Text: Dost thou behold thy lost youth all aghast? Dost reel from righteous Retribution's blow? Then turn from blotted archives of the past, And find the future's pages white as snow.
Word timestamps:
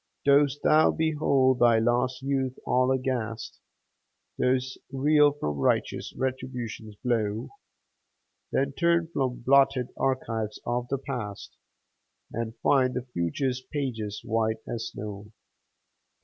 Dost 0.25 0.63
thou 0.63 0.89
behold 0.89 1.59
thy 1.59 1.77
lost 1.77 2.23
youth 2.23 2.57
all 2.65 2.89
aghast? 2.91 3.59
Dost 4.39 4.79
reel 4.91 5.31
from 5.33 5.57
righteous 5.59 6.11
Retribution's 6.17 6.95
blow? 7.05 7.49
Then 8.51 8.71
turn 8.73 9.09
from 9.13 9.41
blotted 9.43 9.89
archives 9.95 10.59
of 10.65 10.87
the 10.87 10.97
past, 10.97 11.55
And 12.31 12.55
find 12.63 12.95
the 12.95 13.05
future's 13.13 13.61
pages 13.61 14.23
white 14.25 14.57
as 14.67 14.87
snow. 14.87 15.31